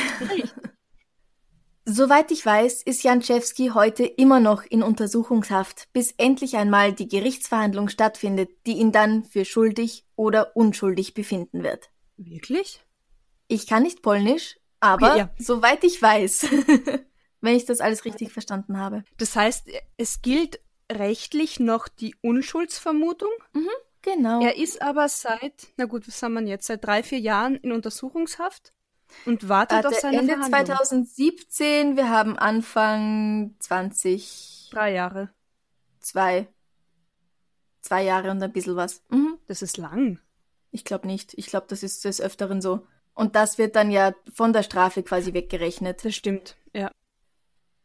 [1.85, 7.89] Soweit ich weiß, ist Janczewski heute immer noch in Untersuchungshaft, bis endlich einmal die Gerichtsverhandlung
[7.89, 11.89] stattfindet, die ihn dann für schuldig oder unschuldig befinden wird.
[12.17, 12.85] Wirklich?
[13.47, 15.29] Ich kann nicht Polnisch, aber Okay, ja.
[15.39, 16.47] soweit ich weiß,
[17.41, 19.03] wenn ich das alles richtig verstanden habe.
[19.17, 19.67] Das heißt,
[19.97, 20.59] es gilt
[20.91, 23.31] rechtlich noch die Unschuldsvermutung.
[24.03, 24.41] Genau.
[24.41, 27.71] Er ist aber seit, na gut, was haben wir jetzt, seit drei, vier Jahren in
[27.71, 28.73] Untersuchungshaft
[29.25, 30.65] und wartet auf Warte, seine Ende Verhandlung.
[30.65, 35.29] 2017, wir haben Anfang 20, Drei Jahre.
[35.99, 36.47] zwei,
[37.81, 39.03] zwei Jahre und ein bisschen was.
[39.09, 39.37] Mhm.
[39.47, 40.19] Das ist lang.
[40.71, 41.33] Ich glaube nicht.
[41.35, 42.85] Ich glaube, das ist des Öfteren so.
[43.13, 46.05] Und das wird dann ja von der Strafe quasi weggerechnet.
[46.05, 46.89] Das stimmt, ja.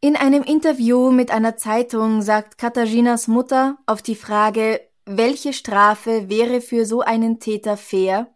[0.00, 6.60] In einem Interview mit einer Zeitung sagt Katarinas Mutter auf die Frage, welche Strafe wäre
[6.60, 8.28] für so einen Täter fair,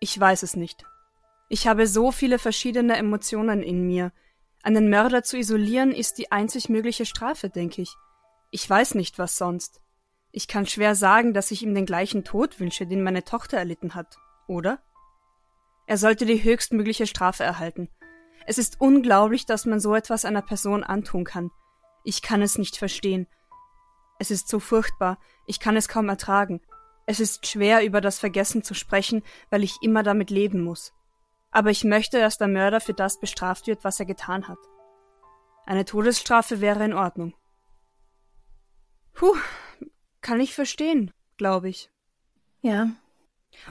[0.00, 0.84] Ich weiß es nicht.
[1.48, 4.12] Ich habe so viele verschiedene Emotionen in mir.
[4.62, 7.94] Einen Mörder zu isolieren ist die einzig mögliche Strafe, denke ich.
[8.50, 9.80] Ich weiß nicht, was sonst.
[10.32, 13.94] Ich kann schwer sagen, dass ich ihm den gleichen Tod wünsche, den meine Tochter erlitten
[13.94, 14.16] hat,
[14.48, 14.82] oder?
[15.86, 17.88] Er sollte die höchstmögliche Strafe erhalten.
[18.46, 21.50] Es ist unglaublich, dass man so etwas einer Person antun kann.
[22.04, 23.26] Ich kann es nicht verstehen.
[24.18, 26.60] Es ist so furchtbar, ich kann es kaum ertragen.
[27.06, 30.94] Es ist schwer, über das Vergessen zu sprechen, weil ich immer damit leben muss.
[31.54, 34.58] Aber ich möchte, dass der Mörder für das bestraft wird, was er getan hat.
[35.64, 37.32] Eine Todesstrafe wäre in Ordnung.
[39.12, 39.36] Puh,
[40.20, 41.90] kann ich verstehen, glaube ich.
[42.60, 42.90] ja,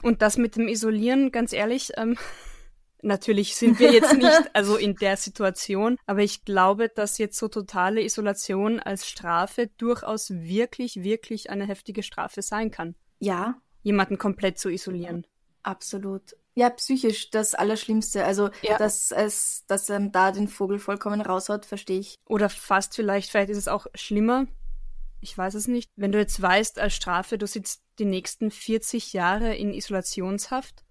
[0.00, 2.16] Und das mit dem Isolieren, ganz ehrlich, ähm,
[3.02, 7.48] natürlich sind wir jetzt nicht also in der Situation, aber ich glaube, dass jetzt so
[7.48, 12.94] totale Isolation als Strafe durchaus wirklich, wirklich eine heftige Strafe sein kann.
[13.18, 15.26] ja, Jemanden komplett zu isolieren.
[15.62, 16.34] absolut.
[16.54, 18.24] Ja, psychisch das Allerschlimmste.
[18.24, 18.78] Also, Ja.
[18.78, 22.14] dass es, dass er da den Vogel vollkommen raushaut, verstehe ich.
[22.26, 24.46] Oder fast vielleicht, vielleicht ist es auch schlimmer.
[25.20, 25.90] Ich weiß es nicht.
[25.96, 30.84] Wenn du jetzt weißt, als Strafe, du sitzt die nächsten 40 Jahre in Isolationshaft,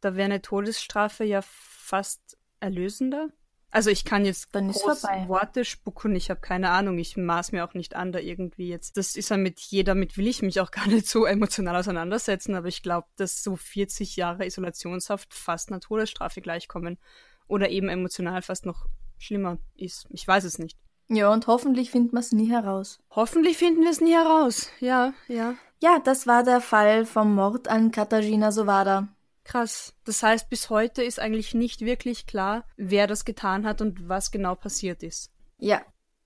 [0.00, 3.28] da wäre eine Todesstrafe ja fast erlösender.
[3.70, 5.04] Also ich kann jetzt Dann groß.
[5.26, 8.96] Worte spucken, ich habe keine Ahnung, ich maß mir auch nicht an, da irgendwie jetzt.
[8.96, 12.54] Das ist ja mit jeder, mit will ich mich auch gar nicht so emotional auseinandersetzen,
[12.54, 16.98] aber ich glaube, dass so 40 Jahre Isolationshaft fast einer Todesstrafe gleichkommen.
[17.46, 20.06] Oder eben emotional fast noch schlimmer ist.
[20.10, 20.78] Ich weiß es nicht.
[21.08, 23.00] Ja, und hoffentlich findet man es nie heraus.
[23.10, 24.70] Hoffentlich finden wir es nie heraus.
[24.80, 25.54] Ja, ja.
[25.80, 29.08] Ja, das war der Fall vom Mord an Katarzyna Sowada.
[29.48, 29.94] Krass.
[30.04, 34.30] Das heißt, bis heute ist eigentlich nicht wirklich klar, wer das getan hat und was
[34.30, 35.32] genau passiert ist.
[35.56, 35.80] Ja.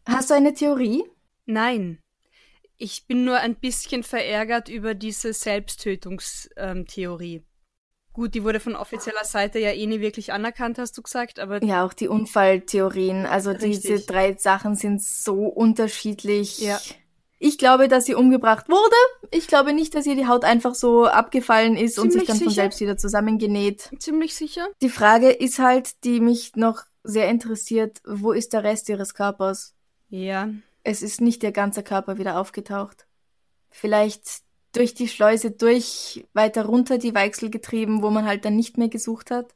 [0.07, 1.05] Hast du eine Theorie?
[1.47, 2.01] Nein.
[2.79, 7.45] Ich bin nur ein bisschen verärgert über diese Selbsttötungstheorie.
[8.13, 11.63] Gut, die wurde von offizieller Seite ja eh nie wirklich anerkannt, hast du gesagt, aber
[11.63, 13.25] Ja, auch die Unfalltheorien.
[13.25, 14.07] Also diese Richtig.
[14.07, 16.59] drei Sachen sind so unterschiedlich.
[16.59, 16.81] Ja.
[17.45, 18.95] Ich glaube, dass sie umgebracht wurde.
[19.33, 22.37] Ich glaube nicht, dass ihr die Haut einfach so abgefallen ist und sich Ziemlich dann
[22.39, 22.63] von sicher.
[22.63, 23.91] selbst wieder zusammengenäht.
[23.99, 24.69] ziemlich sicher.
[24.81, 29.75] Die Frage ist halt, die mich noch sehr interessiert, wo ist der Rest ihres Körpers?
[30.09, 30.51] Ja.
[30.85, 33.07] Es ist nicht ihr ganzer Körper wieder aufgetaucht.
[33.71, 38.79] Vielleicht durch die Schleuse durch, weiter runter die Weichsel getrieben, wo man halt dann nicht
[38.79, 39.55] mehr gesucht hat.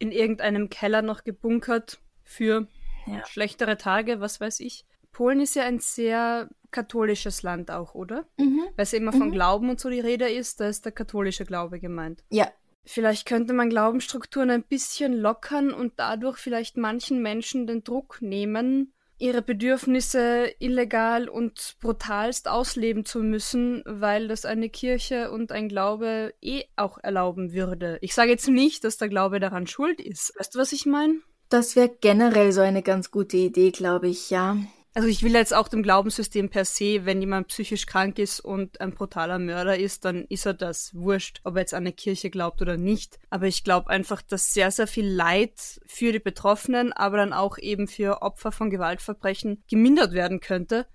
[0.00, 2.66] In irgendeinem Keller noch gebunkert für
[3.06, 3.24] Ja.
[3.26, 4.84] schlechtere Tage, was weiß ich.
[5.12, 8.26] Polen ist ja ein sehr katholisches Land auch, oder?
[8.38, 8.60] Mhm.
[8.76, 9.32] Weil es immer von Mhm.
[9.32, 12.24] Glauben und so die Rede ist, da ist der katholische Glaube gemeint.
[12.30, 12.48] Ja,
[12.84, 18.94] Vielleicht könnte man Glaubensstrukturen ein bisschen lockern und dadurch vielleicht manchen Menschen den Druck nehmen,
[19.18, 26.32] ihre Bedürfnisse illegal und brutalst ausleben zu müssen, weil das eine Kirche und ein Glaube
[26.40, 27.98] eh auch erlauben würde.
[28.00, 30.32] Ich sage jetzt nicht, dass der Glaube daran schuld ist.
[30.38, 31.20] Weißt du, was ich meine?
[31.50, 34.56] das wäre generell so eine ganz gute Idee, glaube ich, ja.
[34.94, 38.80] Also ich will jetzt auch dem Glaubenssystem per se, wenn jemand psychisch krank ist und
[38.80, 42.30] ein brutaler Mörder ist, dann ist er das wurscht, ob er jetzt an eine Kirche
[42.30, 43.18] glaubt oder nicht.
[43.30, 47.58] Aber ich glaube einfach, dass sehr, sehr viel Leid für die Betroffenen, aber dann auch
[47.58, 50.86] eben für Opfer von Gewaltverbrechen gemindert werden könnte,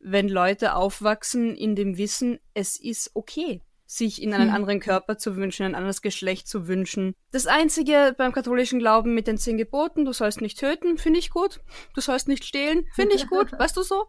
[0.00, 3.60] wenn Leute aufwachsen in dem Wissen, es ist okay
[3.96, 4.54] sich in einen hm.
[4.54, 7.14] anderen Körper zu wünschen, ein anderes Geschlecht zu wünschen.
[7.30, 11.30] Das Einzige beim katholischen Glauben mit den zehn Geboten, du sollst nicht töten, finde ich
[11.30, 11.60] gut.
[11.94, 14.06] Du sollst nicht stehlen, finde ich gut, weißt du so?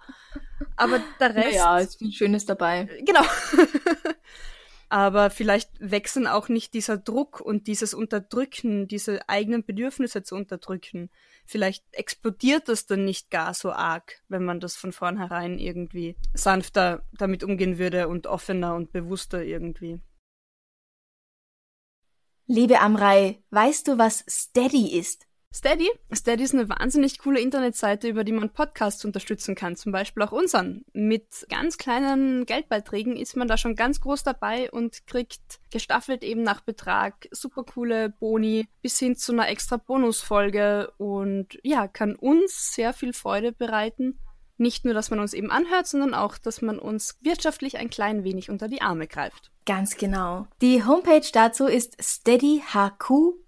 [0.77, 1.55] Aber der Rest.
[1.55, 2.87] Ja, ist viel Schönes dabei.
[3.05, 3.21] Genau.
[4.93, 11.09] aber vielleicht wechseln auch nicht dieser Druck und dieses Unterdrücken, diese eigenen Bedürfnisse zu unterdrücken.
[11.47, 17.07] Vielleicht explodiert das dann nicht gar so arg, wenn man das von vornherein irgendwie sanfter
[17.11, 19.99] damit umgehen würde und offener und bewusster irgendwie.
[22.45, 25.25] Liebe Amrei, weißt du, was Steady ist?
[25.55, 25.87] Steady?
[26.11, 30.31] Steady ist eine wahnsinnig coole Internetseite, über die man Podcasts unterstützen kann, zum Beispiel auch
[30.31, 30.83] unseren.
[30.93, 36.41] Mit ganz kleinen Geldbeiträgen ist man da schon ganz groß dabei und kriegt gestaffelt eben
[36.41, 42.73] nach Betrag super coole Boni bis hin zu einer extra Bonusfolge und ja, kann uns
[42.73, 44.17] sehr viel Freude bereiten.
[44.57, 48.23] Nicht nur, dass man uns eben anhört, sondern auch, dass man uns wirtschaftlich ein klein
[48.23, 49.51] wenig unter die Arme greift.
[49.65, 50.47] Ganz genau.
[50.61, 53.42] Die Homepage dazu ist steadyhq.com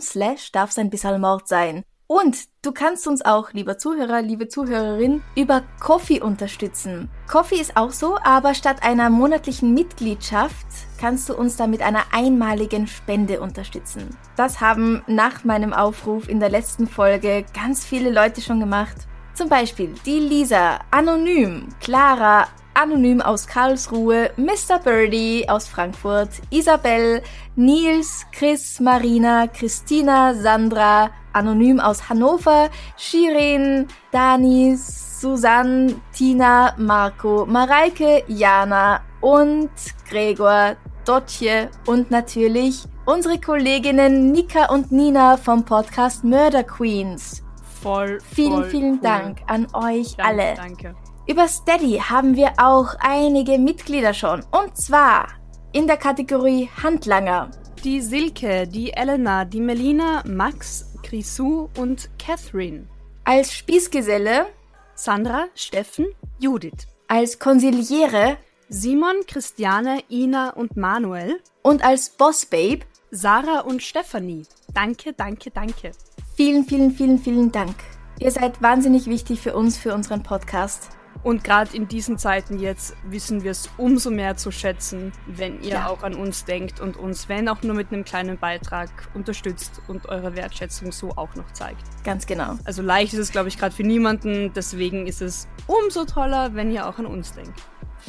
[0.00, 1.84] slash darf ein bisschen Mord sein.
[2.14, 7.08] Und du kannst uns auch, lieber Zuhörer, liebe Zuhörerin, über Coffee unterstützen.
[7.26, 10.66] Coffee ist auch so, aber statt einer monatlichen Mitgliedschaft
[11.00, 14.14] kannst du uns da mit einer einmaligen Spende unterstützen.
[14.36, 18.96] Das haben nach meinem Aufruf in der letzten Folge ganz viele Leute schon gemacht.
[19.32, 24.78] Zum Beispiel die Lisa, Anonym, Clara, Anonym aus Karlsruhe, Mr.
[24.82, 27.22] Birdie aus Frankfurt, Isabel,
[27.56, 39.02] Nils, Chris, Marina, Christina, Sandra, Anonym aus Hannover, Shirin, Dani, Susanne, Tina, Marco, Mareike, Jana
[39.20, 39.70] und
[40.08, 47.42] Gregor, Dotje und natürlich unsere Kolleginnen Nika und Nina vom Podcast Murder Queens.
[47.82, 48.18] Voll.
[48.20, 49.00] Vielen, voll vielen cool.
[49.02, 50.54] Dank an euch Danke, alle.
[50.54, 50.94] Danke.
[51.26, 54.44] Über Steady haben wir auch einige Mitglieder schon.
[54.50, 55.28] Und zwar
[55.72, 57.50] in der Kategorie Handlanger.
[57.84, 62.88] Die Silke, die Elena, die Melina, Max, Grisou und Catherine.
[63.24, 64.46] Als Spießgeselle,
[64.94, 66.06] Sandra, Steffen,
[66.38, 66.86] Judith.
[67.08, 68.36] als Konsiliere
[68.68, 71.40] Simon, Christiane, Ina und Manuel.
[71.62, 72.80] und als Bossbabe.
[73.14, 74.46] Sarah und Stefanie.
[74.72, 75.92] Danke, danke, danke.
[76.34, 77.76] Vielen, vielen, vielen, vielen Dank.
[78.18, 80.88] Ihr seid wahnsinnig wichtig für uns, für unseren Podcast.
[81.22, 85.70] Und gerade in diesen Zeiten jetzt wissen wir es umso mehr zu schätzen, wenn ihr
[85.74, 85.86] Ja.
[85.88, 90.08] auch an uns denkt und uns, wenn auch nur mit einem kleinen Beitrag, unterstützt und
[90.08, 91.82] eure Wertschätzung so auch noch zeigt.
[92.02, 92.56] Ganz genau.
[92.64, 94.52] Also leicht ist es, glaube ich, gerade für niemanden.
[94.54, 97.54] Deswegen ist es umso toller, wenn ihr auch an uns denkt.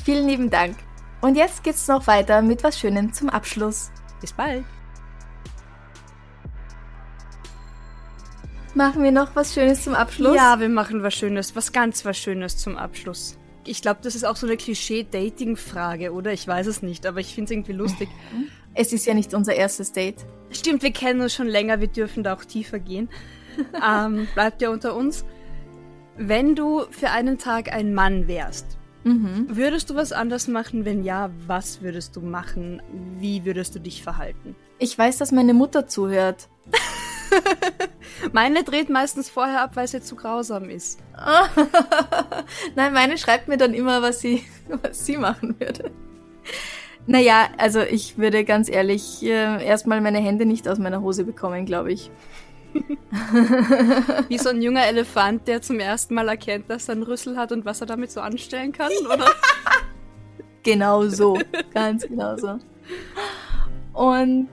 [0.04, 0.76] Vielen lieben Dank.
[1.21, 3.91] Und jetzt geht's noch weiter mit was Schönem zum Abschluss.
[4.21, 4.65] Bis bald.
[8.76, 10.36] Machen wir noch was Schönes zum Abschluss?
[10.36, 13.38] Ja, wir machen was Schönes, was ganz was Schönes zum Abschluss.
[13.66, 16.34] Ich glaube, das ist auch so eine Klischee-Dating-Frage, oder?
[16.34, 18.10] Ich weiß es nicht, aber ich finde es irgendwie lustig.
[18.76, 20.26] Es ist ja nicht unser erstes Date.
[20.50, 23.08] Stimmt, wir kennen uns schon länger, wir dürfen da auch tiefer gehen.
[23.88, 25.26] ähm, bleibt ja unter uns.
[26.18, 28.66] Wenn du für einen Tag ein Mann wärst,
[29.04, 29.46] Mhm.
[29.50, 30.86] würdest du was anders machen?
[30.86, 32.82] Wenn ja, was würdest du machen?
[33.20, 34.56] Wie würdest du dich verhalten?
[34.80, 36.48] Ich weiß, dass meine Mutter zuhört.
[38.32, 41.00] Meine dreht meistens vorher ab, weil sie zu grausam ist.
[42.76, 44.44] Nein, meine schreibt mir dann immer, was sie,
[44.82, 45.92] was sie machen würde.
[47.06, 51.66] Naja, also ich würde ganz ehrlich äh, erstmal meine Hände nicht aus meiner Hose bekommen,
[51.66, 52.10] glaube ich.
[54.30, 57.52] Wie so ein junger Elefant, der zum ersten Mal erkennt, dass er einen Rüssel hat
[57.52, 59.28] und was er damit so anstellen kann, oder?
[60.64, 61.38] Genau so.
[61.74, 62.58] ganz genau so.
[63.94, 64.50] Und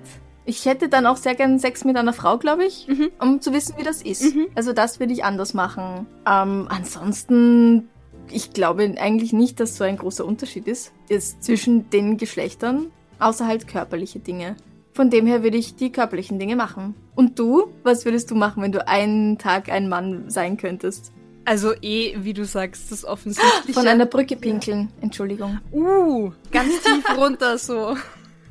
[0.50, 3.10] ich hätte dann auch sehr gern Sex mit einer Frau, glaube ich, Mhm.
[3.20, 4.34] um zu wissen, wie das ist.
[4.34, 4.48] Mhm.
[4.56, 6.06] Also das würde ich anders machen.
[6.26, 7.88] Ähm, ansonsten,
[8.30, 12.86] ich glaube eigentlich nicht, dass so ein großer Unterschied ist, ist zwischen den Geschlechtern,
[13.20, 14.56] außer halt körperliche Dinge.
[14.92, 16.94] Von dem her würde ich die körperlichen Dinge machen.
[17.14, 17.68] Und du?
[17.84, 21.12] Was würdest du machen, wenn du einen Tag ein Mann sein könntest?
[21.44, 23.72] Also eh, wie du sagst, das offensichtliche.
[23.72, 24.90] Von einer Brücke pinkeln.
[25.00, 25.58] Entschuldigung.
[25.72, 27.96] Uh, ganz tief runter so.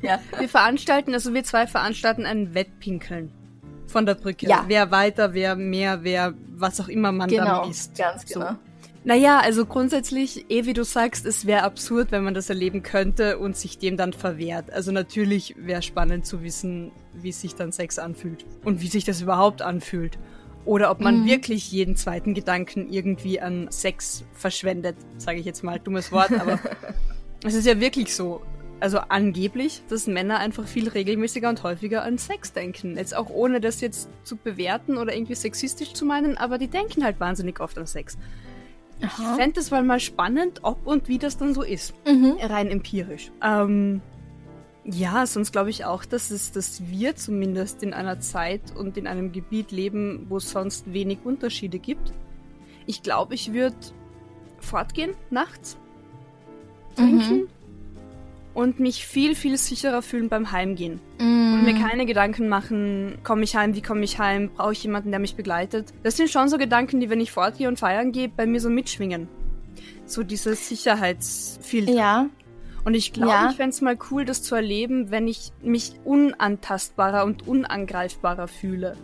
[0.02, 0.18] Ja.
[0.38, 3.32] Wir veranstalten, also wir zwei veranstalten ein Wettpinkeln.
[3.86, 4.46] Von der Brücke.
[4.46, 4.64] Ja.
[4.68, 7.62] Wer weiter, wer mehr, wer was auch immer man Genau.
[7.62, 7.96] dann ist.
[7.96, 8.40] Ganz So.
[8.40, 8.56] genau.
[9.02, 13.38] Naja, also grundsätzlich, eh wie du sagst, es wäre absurd, wenn man das erleben könnte
[13.38, 14.70] und sich dem dann verwehrt.
[14.72, 19.22] Also natürlich wäre spannend zu wissen, wie sich dann Sex anfühlt und wie sich das
[19.22, 20.18] überhaupt anfühlt.
[20.66, 21.26] Oder ob man mhm.
[21.26, 26.58] wirklich jeden zweiten Gedanken irgendwie an Sex verschwendet, sage ich jetzt mal, dummes Wort, aber
[27.44, 28.42] es ist ja wirklich so.
[28.80, 32.96] Also angeblich, dass Männer einfach viel regelmäßiger und häufiger an Sex denken.
[32.96, 37.04] Jetzt auch ohne das jetzt zu bewerten oder irgendwie sexistisch zu meinen, aber die denken
[37.04, 38.16] halt wahnsinnig oft an Sex.
[39.02, 39.22] Aha.
[39.22, 41.94] Ich fände es mal spannend, ob und wie das dann so ist.
[42.06, 42.36] Mhm.
[42.40, 43.30] Rein empirisch.
[43.42, 44.00] Ähm,
[44.84, 49.06] ja, sonst glaube ich auch, dass es, dass wir zumindest in einer Zeit und in
[49.06, 52.12] einem Gebiet leben, wo es sonst wenig Unterschiede gibt.
[52.86, 53.76] Ich glaube, ich würde
[54.58, 55.76] fortgehen nachts,
[56.96, 57.48] trinken mhm.
[58.54, 61.00] Und mich viel, viel sicherer fühlen beim Heimgehen.
[61.18, 61.54] Mhm.
[61.54, 65.10] Und mir keine Gedanken machen, komme ich heim, wie komme ich heim, brauche ich jemanden,
[65.10, 65.92] der mich begleitet.
[66.02, 68.70] Das sind schon so Gedanken, die, wenn ich fortgehe und feiern gehe, bei mir so
[68.70, 69.28] mitschwingen.
[70.06, 71.92] So dieses Sicherheitsfilter.
[71.92, 72.26] Ja.
[72.84, 73.50] Und ich glaube, ja.
[73.50, 78.96] ich fände es mal cool, das zu erleben, wenn ich mich unantastbarer und unangreifbarer fühle.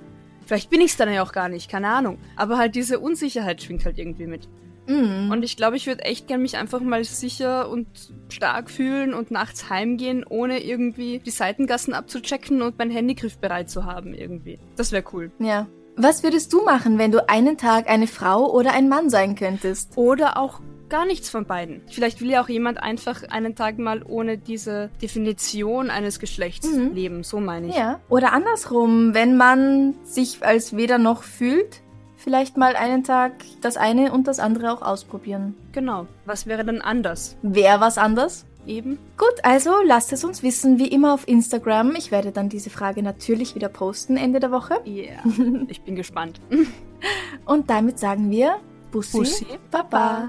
[0.47, 2.19] Vielleicht bin ich es dann ja auch gar nicht, keine Ahnung.
[2.37, 4.49] Aber halt diese Unsicherheit schwingt halt irgendwie mit.
[4.87, 5.31] Mm.
[5.31, 7.87] Und ich glaube, ich würde echt gern mich einfach mal sicher und
[8.29, 13.85] stark fühlen und nachts heimgehen, ohne irgendwie die Seitengassen abzuchecken und mein Handygriff bereit zu
[13.85, 14.59] haben irgendwie.
[14.77, 15.31] Das wäre cool.
[15.39, 15.67] Ja.
[15.97, 19.97] Was würdest du machen, wenn du einen Tag eine Frau oder ein Mann sein könntest?
[19.97, 21.83] Oder auch gar nichts von beiden.
[21.89, 26.93] Vielleicht will ja auch jemand einfach einen Tag mal ohne diese Definition eines Geschlechts mhm.
[26.93, 27.77] leben, so meine ich.
[27.77, 28.01] Ja.
[28.09, 31.83] Oder andersrum, wenn man sich als weder noch fühlt,
[32.27, 35.55] vielleicht mal einen Tag das eine und das andere auch ausprobieren.
[35.71, 36.09] Genau.
[36.25, 37.37] Was wäre dann anders?
[37.41, 38.47] Wäre was anders?
[38.67, 38.99] Eben.
[39.17, 41.95] Gut, also lasst es uns wissen, wie immer auf Instagram.
[41.95, 44.81] Ich werde dann diese Frage natürlich wieder posten Ende der Woche.
[44.85, 45.23] Ja, yeah.
[45.69, 46.41] ich bin gespannt.
[47.45, 48.57] und damit sagen wir
[48.91, 49.89] Bussi, Bussi Baba.
[49.89, 50.29] Baba.